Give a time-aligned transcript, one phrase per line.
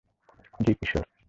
[0.59, 1.03] জি, কিশোর।